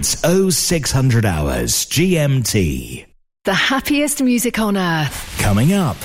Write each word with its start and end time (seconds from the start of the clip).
It's 0.00 0.14
0600 0.54 1.26
hours 1.26 1.84
GMT. 1.86 3.04
The 3.42 3.52
happiest 3.52 4.22
music 4.22 4.60
on 4.60 4.76
earth. 4.76 5.36
Coming 5.40 5.72
up. 5.72 5.96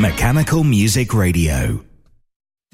Mechanical 0.00 0.64
Music 0.64 1.14
Radio. 1.14 1.84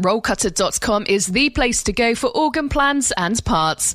Rollcutter.com 0.01 1.05
is 1.07 1.27
the 1.27 1.51
place 1.51 1.83
to 1.83 1.93
go 1.93 2.15
for 2.15 2.29
organ 2.29 2.71
plans 2.71 3.13
and 3.19 3.45
parts. 3.45 3.95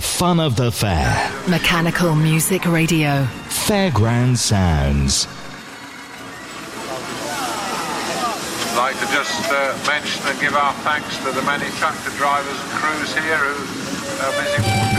The 0.00 0.06
fun 0.06 0.40
of 0.40 0.56
the 0.56 0.72
fair. 0.72 1.30
Mechanical 1.46 2.14
Music 2.14 2.64
Radio. 2.64 3.26
Fairground 3.48 4.38
Sounds. 4.38 5.26
I'd 8.70 8.76
like 8.78 8.98
to 8.98 9.06
just 9.12 9.50
uh, 9.50 9.76
mention 9.86 10.26
and 10.26 10.40
give 10.40 10.54
our 10.54 10.72
thanks 10.84 11.18
to 11.18 11.32
the 11.32 11.42
many 11.42 11.68
tractor 11.76 12.10
drivers 12.16 12.58
and 12.62 12.70
crews 12.70 13.12
here 13.12 13.36
who 13.36 14.24
are 14.24 14.32
busy 14.40 14.89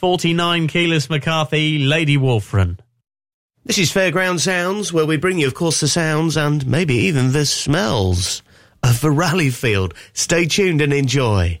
49 0.00 0.66
keyless 0.68 1.10
McCarthy 1.10 1.78
Lady 1.78 2.16
Wolfram. 2.16 2.78
This 3.66 3.76
is 3.76 3.92
Fairground 3.92 4.40
Sounds, 4.40 4.94
where 4.94 5.04
we 5.04 5.18
bring 5.18 5.38
you, 5.38 5.46
of 5.46 5.52
course, 5.52 5.80
the 5.80 5.88
sounds 5.88 6.38
and 6.38 6.66
maybe 6.66 6.94
even 6.94 7.32
the 7.32 7.44
smells 7.44 8.42
of 8.82 9.02
the 9.02 9.10
rally 9.10 9.50
field. 9.50 9.92
Stay 10.14 10.46
tuned 10.46 10.80
and 10.80 10.94
enjoy. 10.94 11.60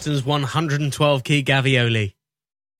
Preston's 0.00 0.24
112 0.24 1.24
key 1.24 1.44
Gavioli. 1.44 2.14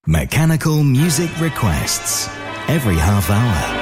Mechanical 0.06 0.82
music 0.82 1.28
requests 1.38 2.28
every 2.68 2.96
half 2.96 3.28
hour. 3.28 3.79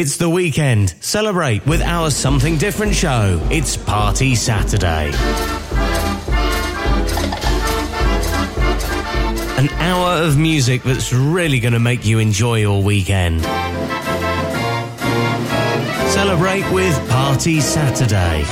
It's 0.00 0.16
the 0.16 0.30
weekend. 0.30 0.94
Celebrate 1.00 1.66
with 1.66 1.82
our 1.82 2.10
Something 2.10 2.56
Different 2.56 2.94
show. 2.94 3.38
It's 3.50 3.76
Party 3.76 4.34
Saturday. 4.34 5.12
An 9.58 9.68
hour 9.68 10.22
of 10.22 10.38
music 10.38 10.84
that's 10.84 11.12
really 11.12 11.60
going 11.60 11.74
to 11.74 11.78
make 11.78 12.06
you 12.06 12.18
enjoy 12.18 12.60
your 12.60 12.82
weekend. 12.82 13.42
Celebrate 16.14 16.72
with 16.72 16.96
Party 17.10 17.60
Saturday. 17.60 18.42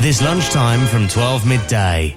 This 0.00 0.22
lunchtime 0.22 0.86
from 0.86 1.08
12 1.08 1.48
midday. 1.48 2.16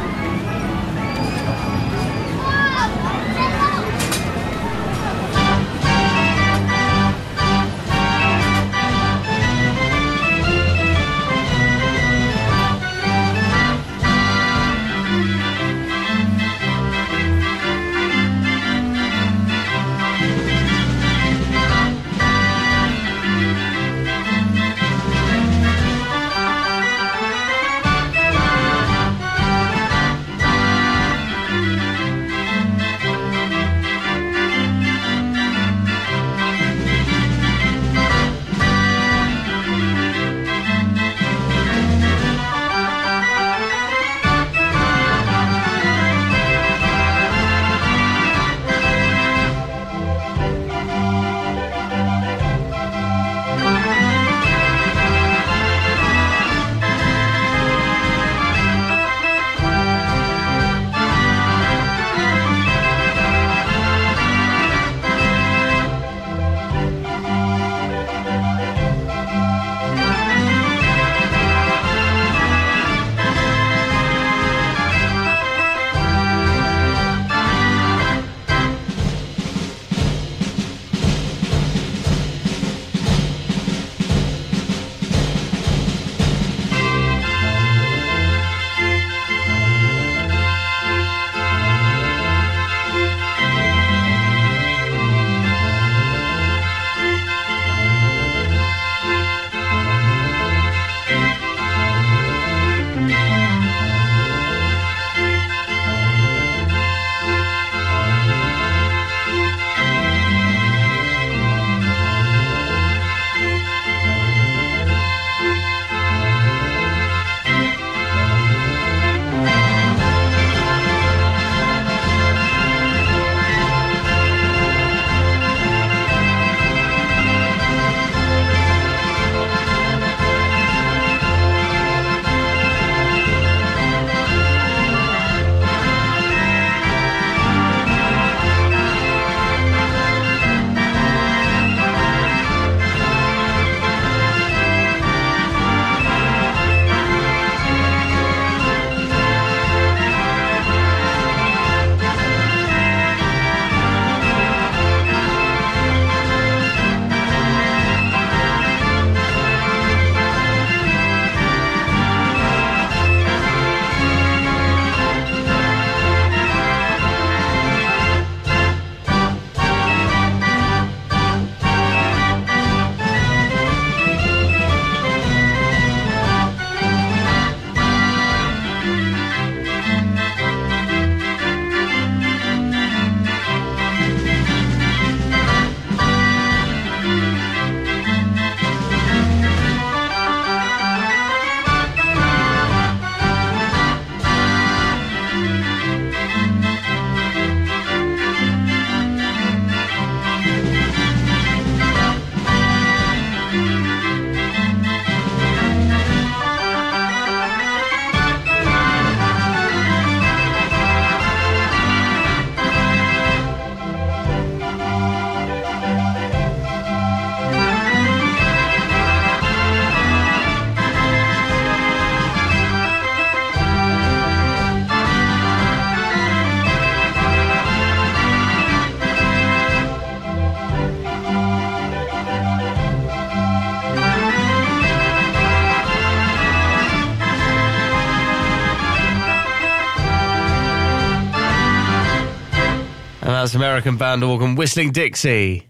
American 243.61 243.95
band 243.95 244.23
organ 244.23 244.55
Whistling 244.55 244.91
Dixie. 244.91 245.69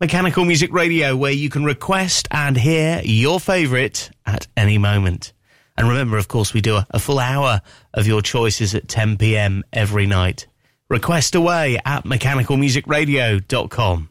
Mechanical 0.00 0.44
Music 0.44 0.72
Radio, 0.72 1.14
where 1.14 1.30
you 1.30 1.48
can 1.48 1.62
request 1.62 2.26
and 2.32 2.56
hear 2.56 3.00
your 3.04 3.38
favourite 3.38 4.10
at 4.26 4.48
any 4.56 4.76
moment. 4.76 5.32
And 5.76 5.88
remember, 5.88 6.18
of 6.18 6.26
course, 6.26 6.52
we 6.52 6.60
do 6.60 6.74
a, 6.74 6.86
a 6.90 6.98
full 6.98 7.20
hour 7.20 7.62
of 7.94 8.08
your 8.08 8.22
choices 8.22 8.74
at 8.74 8.88
10 8.88 9.18
pm 9.18 9.62
every 9.72 10.04
night. 10.04 10.48
Request 10.90 11.36
away 11.36 11.78
at 11.84 12.02
mechanicalmusicradio.com. 12.02 14.10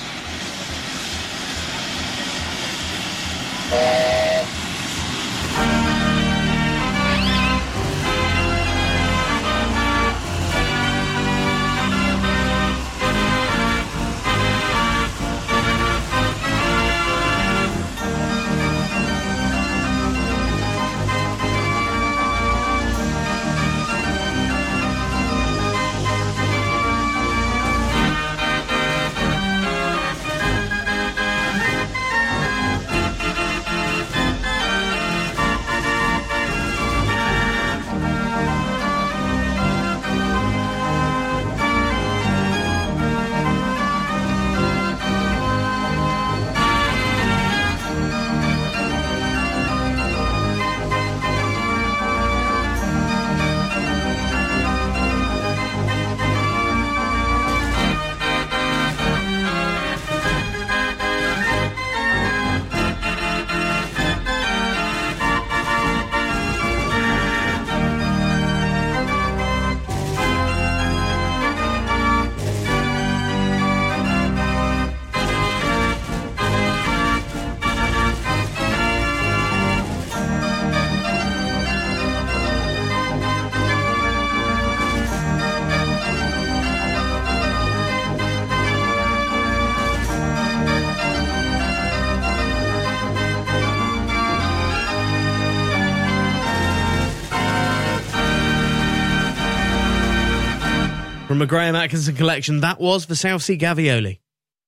From 101.41 101.47
a 101.47 101.49
Graham 101.49 101.75
Atkinson 101.75 102.15
collection, 102.15 102.59
that 102.59 102.79
was 102.79 103.07
the 103.07 103.15
South 103.15 103.41
Sea 103.41 103.57
Gavioli. 103.57 104.19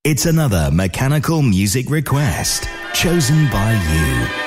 It's 0.04 0.26
another 0.26 0.72
mechanical 0.72 1.44
music 1.44 1.88
request 1.88 2.68
chosen 2.96 3.48
by 3.52 3.74
you. 3.74 4.43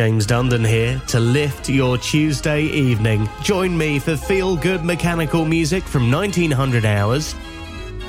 James 0.00 0.26
Dundon 0.26 0.66
here 0.66 0.98
to 1.08 1.20
lift 1.20 1.68
your 1.68 1.98
Tuesday 1.98 2.62
evening. 2.62 3.28
Join 3.42 3.76
me 3.76 3.98
for 3.98 4.16
feel 4.16 4.56
good 4.56 4.82
mechanical 4.82 5.44
music 5.44 5.84
from 5.84 6.10
1900 6.10 6.86
hours. 6.86 7.34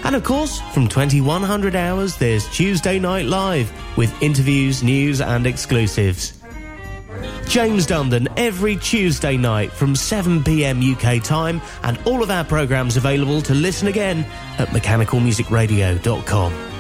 And 0.05 0.15
of 0.15 0.23
course, 0.23 0.61
from 0.73 0.87
2100 0.87 1.75
hours, 1.75 2.15
there's 2.15 2.47
Tuesday 2.47 2.97
Night 2.97 3.25
Live 3.25 3.69
with 3.97 4.23
interviews, 4.23 4.81
news, 4.81 5.19
and 5.19 5.45
exclusives. 5.45 6.31
James 7.49 7.85
Dundon 7.85 8.31
every 8.37 8.77
Tuesday 8.77 9.35
night 9.35 9.69
from 9.69 9.93
7 9.93 10.45
pm 10.45 10.79
UK 10.79 11.21
time, 11.21 11.59
and 11.83 11.99
all 12.05 12.23
of 12.23 12.31
our 12.31 12.45
programmes 12.45 12.95
available 12.95 13.41
to 13.41 13.53
listen 13.53 13.89
again 13.89 14.25
at 14.59 14.69
mechanicalmusicradio.com. 14.69 16.70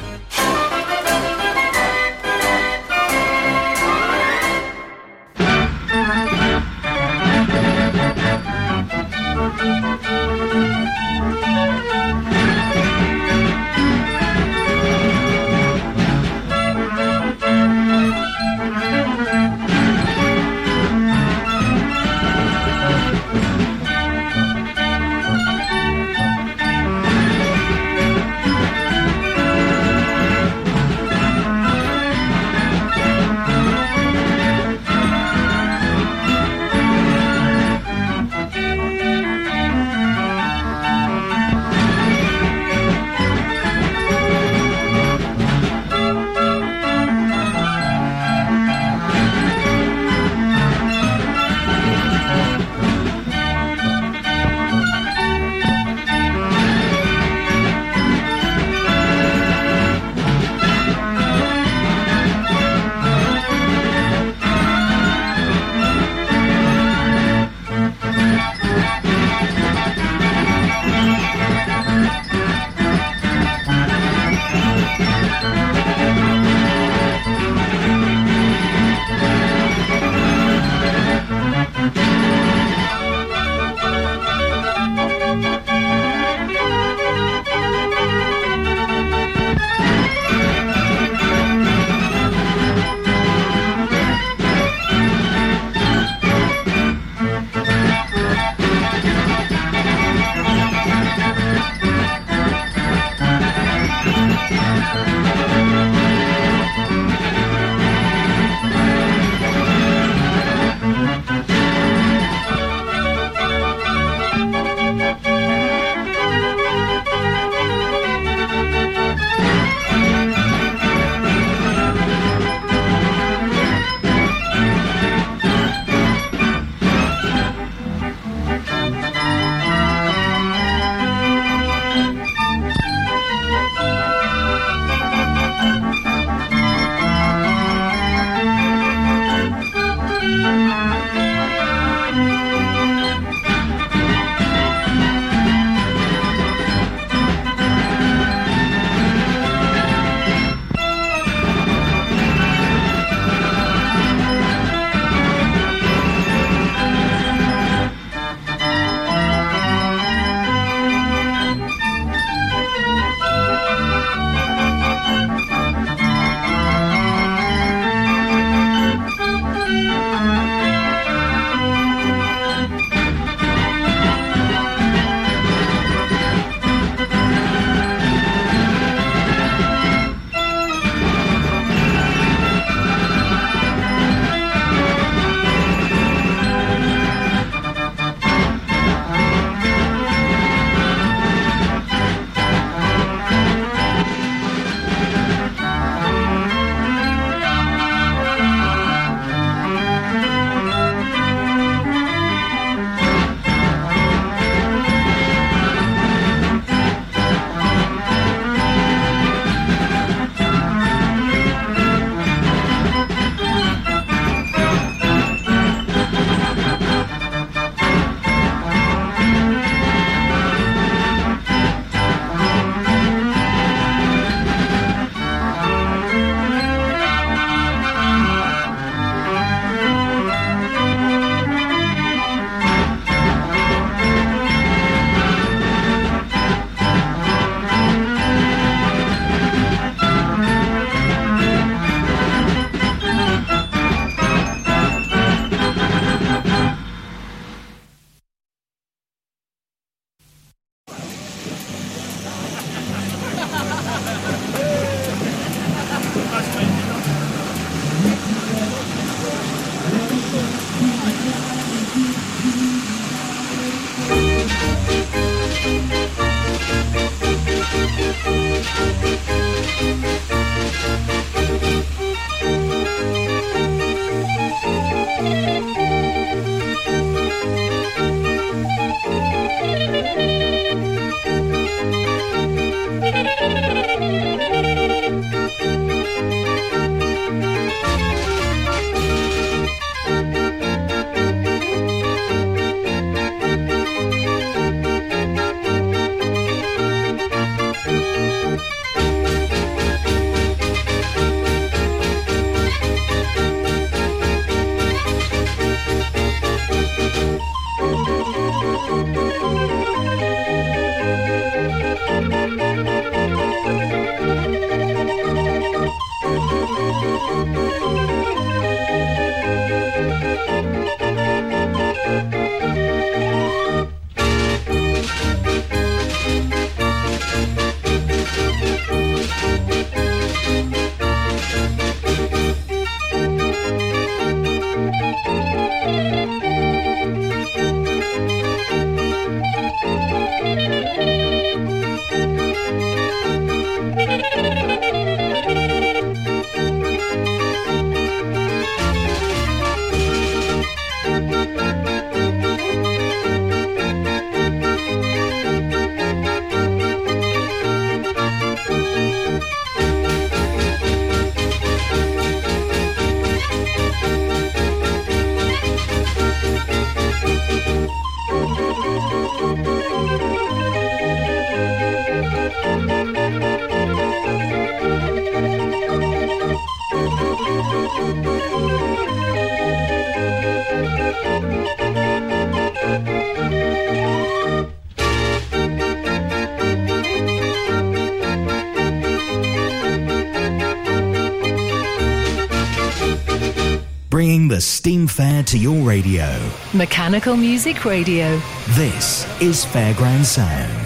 the 394.61 394.65
steam 394.65 395.07
fair 395.07 395.41
to 395.41 395.57
your 395.57 395.81
radio. 395.81 396.39
Mechanical 396.75 397.35
Music 397.35 397.83
Radio. 397.83 398.39
This 398.75 399.25
is 399.41 399.65
Fairground 399.65 400.23
Sounds. 400.23 400.80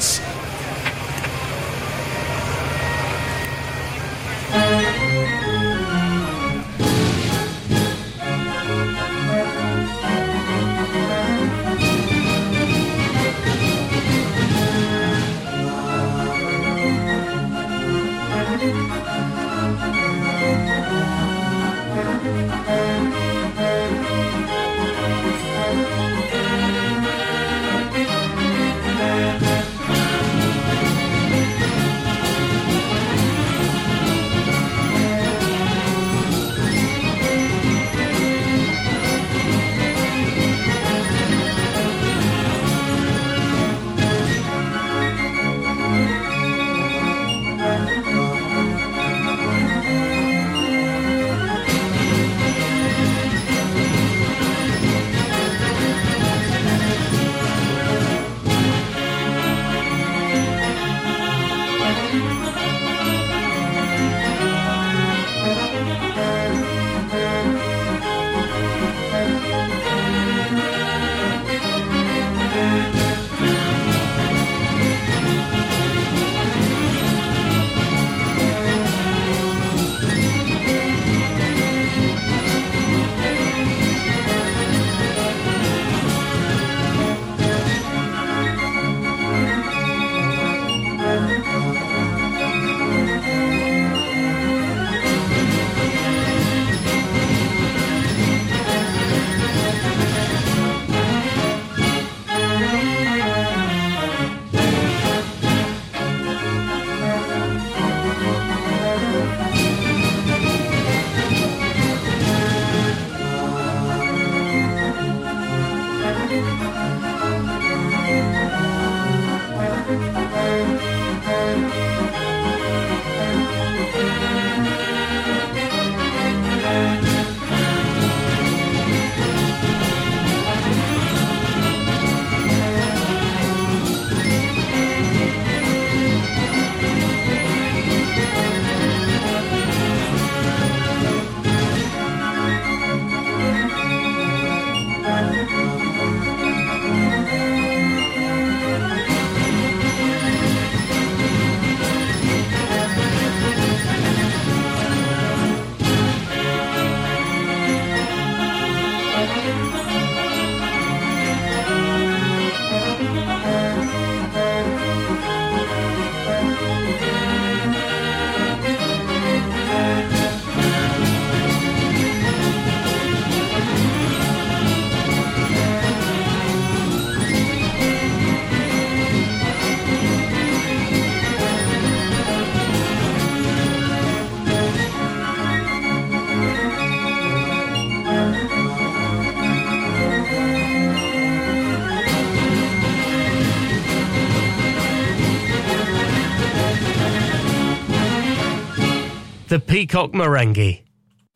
Peacock. 199.88 200.13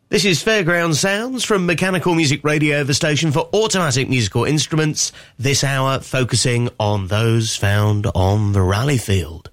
This 0.09 0.25
is 0.25 0.43
Fairground 0.43 0.95
Sounds 0.95 1.43
from 1.43 1.67
Mechanical 1.67 2.15
Music 2.15 2.43
Radio, 2.43 2.83
the 2.83 2.95
station 2.95 3.31
for 3.31 3.47
automatic 3.53 4.09
musical 4.09 4.43
instruments, 4.43 5.11
this 5.37 5.63
hour 5.63 5.99
focusing 5.99 6.67
on 6.79 7.07
those 7.07 7.55
found 7.55 8.07
on 8.15 8.53
the 8.53 8.63
rally 8.63 8.97
field. 8.97 9.51